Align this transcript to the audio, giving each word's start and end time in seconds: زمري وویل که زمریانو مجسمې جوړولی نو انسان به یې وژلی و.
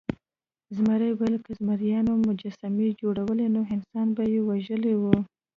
زمري 0.75 1.09
وویل 1.13 1.35
که 1.45 1.51
زمریانو 1.59 2.13
مجسمې 2.27 2.87
جوړولی 3.01 3.47
نو 3.55 3.61
انسان 3.75 4.07
به 4.15 4.23
یې 4.33 4.39
وژلی 4.49 4.93
و. 4.97 5.03